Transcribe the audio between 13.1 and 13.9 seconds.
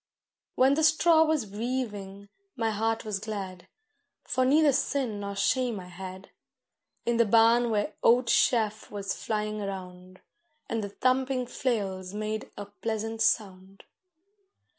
sound.